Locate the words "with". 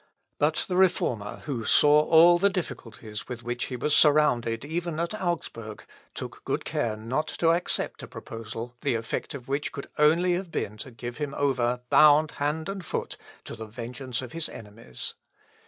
3.27-3.43